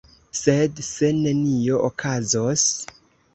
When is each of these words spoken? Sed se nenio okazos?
Sed 0.37 0.79
se 0.87 1.09
nenio 1.17 1.83
okazos? 1.89 2.65